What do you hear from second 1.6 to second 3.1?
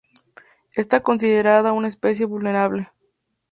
una especie vulnerable.